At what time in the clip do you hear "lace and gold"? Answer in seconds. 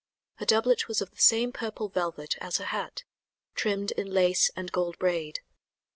4.11-4.97